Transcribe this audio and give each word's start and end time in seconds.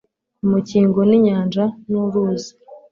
Ku 0.37 0.45
Mukingo 0.51 0.99
ni 1.07 1.15
inyanja 1.17 1.63
n,uruzi 1.89 2.51